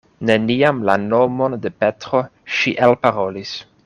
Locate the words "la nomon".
0.89-1.57